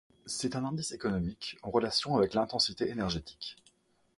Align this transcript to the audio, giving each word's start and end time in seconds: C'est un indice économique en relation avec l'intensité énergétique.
C'est 0.25 0.55
un 0.55 0.65
indice 0.65 0.93
économique 0.93 1.59
en 1.61 1.69
relation 1.69 2.17
avec 2.17 2.33
l'intensité 2.33 2.89
énergétique. 2.89 3.57